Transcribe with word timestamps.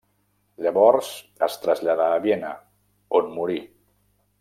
Llavors 0.65 1.11
es 1.49 1.59
traslladà 1.67 2.09
a 2.15 2.19
Viena, 2.27 2.51
on 3.21 3.33
morí. 3.39 3.63